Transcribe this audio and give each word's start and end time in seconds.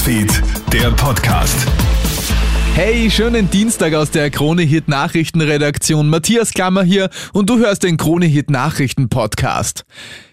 Newsfeed, 0.00 0.42
der 0.72 0.90
Podcast. 0.92 1.66
Hey, 2.74 3.10
schönen 3.10 3.50
Dienstag 3.50 3.92
aus 3.92 4.10
der 4.10 4.30
Krone 4.30 4.62
Hit 4.62 4.88
Nachrichtenredaktion. 4.88 6.08
Matthias 6.08 6.54
Klammer 6.54 6.82
hier 6.82 7.10
und 7.34 7.50
du 7.50 7.58
hörst 7.58 7.82
den 7.82 7.98
Krone 7.98 8.24
Hit 8.24 8.48
Nachrichten 8.48 9.10
Podcast. 9.10 9.84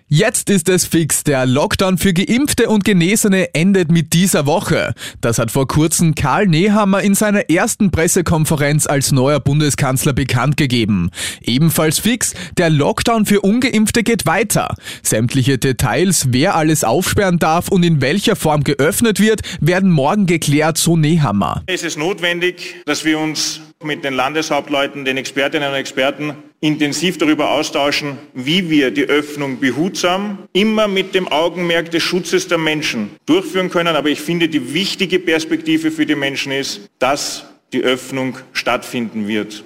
Jetzt 0.09 0.49
ist 0.49 0.69
es 0.69 0.85
fix. 0.85 1.25
Der 1.25 1.45
Lockdown 1.45 1.97
für 1.97 2.13
Geimpfte 2.13 2.69
und 2.69 2.85
Genesene 2.85 3.53
endet 3.53 3.91
mit 3.91 4.13
dieser 4.13 4.45
Woche. 4.45 4.93
Das 5.19 5.37
hat 5.37 5.51
vor 5.51 5.67
kurzem 5.67 6.15
Karl 6.15 6.47
Nehammer 6.47 7.01
in 7.01 7.13
seiner 7.13 7.49
ersten 7.49 7.91
Pressekonferenz 7.91 8.87
als 8.87 9.11
neuer 9.11 9.41
Bundeskanzler 9.41 10.13
bekannt 10.13 10.55
gegeben. 10.55 11.09
Ebenfalls 11.41 11.99
fix, 11.99 12.33
der 12.57 12.69
Lockdown 12.69 13.25
für 13.25 13.41
Ungeimpfte 13.41 14.03
geht 14.03 14.25
weiter. 14.25 14.75
Sämtliche 15.03 15.57
Details, 15.57 16.27
wer 16.29 16.55
alles 16.55 16.85
aufsperren 16.85 17.37
darf 17.37 17.67
und 17.67 17.83
in 17.83 17.99
welcher 17.99 18.37
Form 18.37 18.63
geöffnet 18.63 19.19
wird, 19.19 19.41
werden 19.59 19.91
morgen 19.91 20.25
geklärt, 20.25 20.77
so 20.77 20.95
Nehammer. 20.95 21.63
Es 21.65 21.83
ist 21.83 21.97
notwendig, 21.97 22.75
dass 22.85 23.03
wir 23.03 23.19
uns 23.19 23.59
mit 23.83 24.05
den 24.05 24.13
Landeshauptleuten, 24.13 25.03
den 25.03 25.17
Expertinnen 25.17 25.69
und 25.69 25.75
Experten 25.75 26.33
intensiv 26.59 27.17
darüber 27.17 27.51
austauschen, 27.51 28.17
wie 28.33 28.69
wir 28.69 28.91
die 28.91 29.05
Öffnung 29.05 29.59
behutsam, 29.59 30.39
immer 30.53 30.87
mit 30.87 31.13
dem 31.13 31.27
Augenmerk 31.27 31.91
des 31.91 32.03
Schutzes 32.03 32.47
der 32.47 32.57
Menschen 32.57 33.11
durchführen 33.25 33.69
können. 33.69 33.95
Aber 33.95 34.09
ich 34.09 34.21
finde, 34.21 34.49
die 34.49 34.73
wichtige 34.73 35.19
Perspektive 35.19 35.91
für 35.91 36.05
die 36.05 36.15
Menschen 36.15 36.51
ist, 36.51 36.89
dass 36.99 37.45
die 37.73 37.83
Öffnung 37.83 38.37
stattfinden 38.53 39.27
wird. 39.27 39.63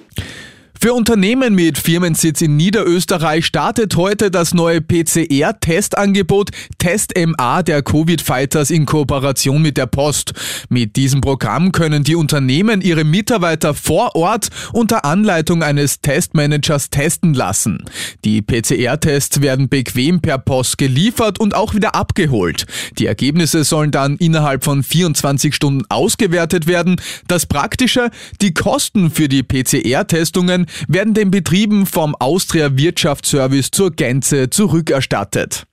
Für 0.82 0.94
Unternehmen 0.94 1.54
mit 1.54 1.78
Firmensitz 1.78 2.40
in 2.40 2.56
Niederösterreich 2.56 3.46
startet 3.46 3.94
heute 3.94 4.32
das 4.32 4.52
neue 4.52 4.80
PCR-Testangebot 4.80 6.50
TestMA 6.78 7.62
der 7.62 7.84
Covid-Fighters 7.84 8.72
in 8.72 8.84
Kooperation 8.84 9.62
mit 9.62 9.76
der 9.76 9.86
Post. 9.86 10.32
Mit 10.70 10.96
diesem 10.96 11.20
Programm 11.20 11.70
können 11.70 12.02
die 12.02 12.16
Unternehmen 12.16 12.80
ihre 12.80 13.04
Mitarbeiter 13.04 13.74
vor 13.74 14.16
Ort 14.16 14.48
unter 14.72 15.04
Anleitung 15.04 15.62
eines 15.62 16.00
Testmanagers 16.00 16.90
testen 16.90 17.32
lassen. 17.32 17.84
Die 18.24 18.42
PCR-Tests 18.42 19.40
werden 19.40 19.68
bequem 19.68 20.20
per 20.20 20.38
Post 20.38 20.78
geliefert 20.78 21.38
und 21.38 21.54
auch 21.54 21.74
wieder 21.74 21.94
abgeholt. 21.94 22.66
Die 22.98 23.06
Ergebnisse 23.06 23.62
sollen 23.62 23.92
dann 23.92 24.16
innerhalb 24.16 24.64
von 24.64 24.82
24 24.82 25.54
Stunden 25.54 25.84
ausgewertet 25.90 26.66
werden. 26.66 26.96
Das 27.28 27.46
Praktische, 27.46 28.10
die 28.40 28.52
Kosten 28.52 29.12
für 29.12 29.28
die 29.28 29.44
PCR-Testungen 29.44 30.66
werden 30.88 31.14
den 31.14 31.30
Betrieben 31.30 31.86
vom 31.86 32.14
Austria 32.14 32.76
Wirtschaftsservice 32.76 33.70
zur 33.70 33.90
Gänze 33.90 34.50
zurückerstattet. 34.50 35.66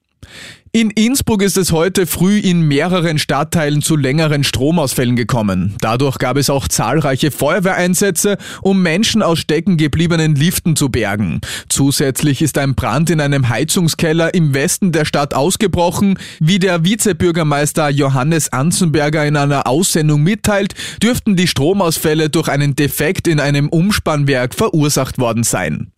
In 0.72 0.92
Innsbruck 0.92 1.42
ist 1.42 1.58
es 1.58 1.72
heute 1.72 2.06
früh 2.06 2.38
in 2.38 2.62
mehreren 2.62 3.17
Stadtteilen 3.17 3.81
zu 3.81 3.95
längeren 3.95 4.44
Stromausfällen 4.44 5.16
gekommen. 5.16 5.76
Dadurch 5.81 6.20
gab 6.20 6.38
es 6.38 6.52
auch 6.52 6.67
zahlreiche 6.67 7.31
Feuerwehreinsätze, 7.31 8.38
um 8.61 8.84
Menschen 8.84 9.23
aus 9.23 9.39
stecken 9.39 9.78
gebliebenen 9.78 10.36
Liften 10.36 10.76
zu 10.76 10.89
bergen. 10.89 11.42
Zusätzlich 11.70 12.44
ist 12.44 12.59
ein 12.59 12.76
Brand 12.76 13.09
in 13.09 13.20
einem 13.20 13.50
Heizungskeller 13.50 14.36
im 14.36 14.53
Westen 14.53 14.92
der 14.92 15.06
Stadt 15.06 15.34
ausgebrochen. 15.34 16.20
Wie 16.39 16.59
der 16.59 16.83
Vizebürgermeister 16.83 17.89
Johannes 17.89 18.54
Anzenberger 18.54 19.26
in 19.26 19.38
einer 19.38 19.66
Aussendung 19.66 20.22
mitteilt, 20.22 20.76
dürften 21.02 21.36
die 21.36 21.48
Stromausfälle 21.48 22.30
durch 22.30 22.48
einen 22.48 22.76
Defekt 22.76 23.28
in 23.28 23.39
einem 23.39 23.70
Umspannwerk 23.70 24.54
verursacht 24.54 25.17
worden 25.17 25.44
sein. 25.44 25.92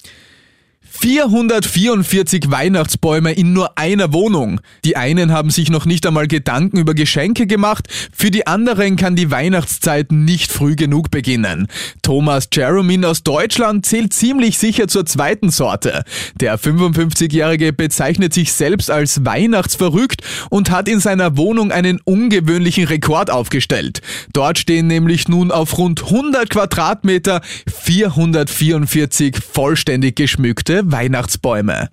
444 1.01 2.51
Weihnachtsbäume 2.51 3.31
in 3.31 3.53
nur 3.53 3.75
einer 3.75 4.13
Wohnung. 4.13 4.61
Die 4.85 4.97
einen 4.97 5.31
haben 5.31 5.49
sich 5.49 5.71
noch 5.71 5.85
nicht 5.85 6.05
einmal 6.05 6.27
Gedanken 6.27 6.77
über 6.77 6.93
Geschenke 6.93 7.47
gemacht, 7.47 7.87
für 8.13 8.29
die 8.29 8.45
anderen 8.45 8.97
kann 8.97 9.15
die 9.15 9.31
Weihnachtszeit 9.31 10.11
nicht 10.11 10.51
früh 10.51 10.75
genug 10.75 11.09
beginnen. 11.09 11.65
Thomas 12.03 12.49
Jeromin 12.53 13.03
aus 13.03 13.23
Deutschland 13.23 13.83
zählt 13.83 14.13
ziemlich 14.13 14.59
sicher 14.59 14.87
zur 14.87 15.07
zweiten 15.07 15.49
Sorte. 15.49 16.03
Der 16.35 16.59
55-Jährige 16.59 17.73
bezeichnet 17.73 18.35
sich 18.35 18.53
selbst 18.53 18.91
als 18.91 19.25
Weihnachtsverrückt 19.25 20.21
und 20.51 20.69
hat 20.69 20.87
in 20.87 20.99
seiner 20.99 21.35
Wohnung 21.35 21.71
einen 21.71 21.99
ungewöhnlichen 22.03 22.83
Rekord 22.85 23.31
aufgestellt. 23.31 24.03
Dort 24.33 24.59
stehen 24.59 24.85
nämlich 24.85 25.27
nun 25.27 25.49
auf 25.49 25.79
rund 25.79 26.03
100 26.03 26.51
Quadratmeter 26.51 27.41
444 27.65 29.37
vollständig 29.51 30.15
geschmückte 30.15 30.90
Weihnachtsbäume. 30.91 31.89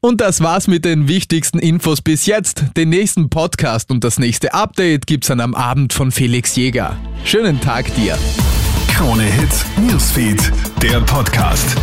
Und 0.00 0.20
das 0.20 0.40
war's 0.40 0.68
mit 0.68 0.84
den 0.84 1.08
wichtigsten 1.08 1.58
Infos 1.58 2.00
bis 2.00 2.26
jetzt. 2.26 2.64
Den 2.76 2.90
nächsten 2.90 3.28
Podcast 3.28 3.90
und 3.90 4.04
das 4.04 4.18
nächste 4.18 4.54
Update 4.54 5.06
gibt's 5.06 5.28
dann 5.28 5.40
am 5.40 5.54
Abend 5.54 5.92
von 5.92 6.12
Felix 6.12 6.54
Jäger. 6.54 6.96
Schönen 7.24 7.60
Tag 7.60 7.92
dir. 7.96 8.16
Krone 8.94 9.24
Hits, 9.24 9.66
Newsfeed, 9.78 10.52
der 10.82 11.00
Podcast. 11.00 11.76